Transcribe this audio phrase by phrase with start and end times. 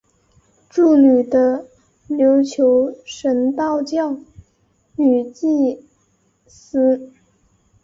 [0.67, 1.67] 祝女的
[2.09, 4.17] 琉球神道教
[4.95, 5.85] 女祭
[6.47, 7.13] 司。